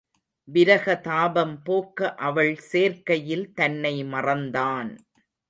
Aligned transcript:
விரக 0.47 0.95
தாபம் 1.01 1.53
போக்க 1.63 2.15
அவள் 2.21 2.53
சேர்க்கையில் 2.71 3.45
தன்னை 3.53 3.93
மறந்தான். 4.05 4.91